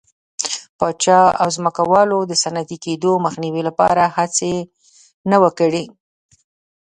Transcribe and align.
پاچا 0.77 1.21
او 1.41 1.47
ځمکوالو 1.57 2.19
د 2.25 2.31
صنعتي 2.43 2.77
کېدو 2.85 3.11
مخنیوي 3.25 3.61
لپاره 3.69 4.03
هڅه 4.17 4.51
نه 5.29 5.37
وه 5.41 5.51
کړې. 5.59 5.83